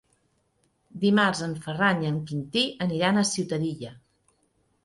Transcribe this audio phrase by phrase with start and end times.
[1.03, 3.93] Dimarts en Ferran i en Quintí aniran a Ciutadilla.